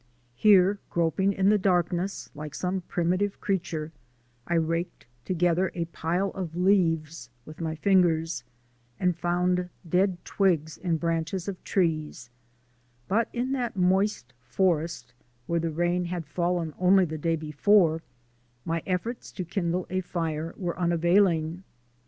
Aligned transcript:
Here, 0.33 0.79
groping 0.89 1.31
in 1.31 1.49
the 1.49 1.59
darkness, 1.59 2.31
like 2.33 2.55
some 2.55 2.81
primitive 2.87 3.39
creature, 3.39 3.91
I 4.47 4.55
raked 4.55 5.05
together 5.25 5.71
a 5.75 5.85
pile 5.85 6.31
of 6.31 6.55
leaves 6.55 7.29
with 7.45 7.61
my 7.61 7.75
fingers, 7.75 8.43
and 8.99 9.15
found 9.15 9.69
dead 9.87 10.17
twigs 10.25 10.79
and 10.79 10.99
branches 10.99 11.47
of 11.47 11.63
trees; 11.63 12.31
but 13.07 13.29
in 13.31 13.51
that 13.51 13.77
moist 13.77 14.33
forest 14.39 15.13
(where 15.45 15.59
the 15.59 15.69
rain 15.69 16.05
had 16.05 16.25
fallen 16.25 16.73
only 16.79 17.05
the 17.05 17.19
day 17.19 17.35
before) 17.35 18.01
my 18.65 18.81
efforts 18.87 19.31
to 19.33 19.45
kindle 19.45 19.85
a 19.91 20.01
fire 20.01 20.55
were 20.57 20.75
unavailing. 20.79 21.63